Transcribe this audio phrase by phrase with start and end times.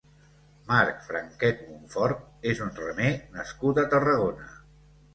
[0.71, 4.53] Marc Franquet Montfort és un remer nascut a Tarragona.